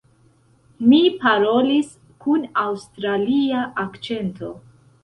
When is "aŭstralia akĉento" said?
2.65-4.57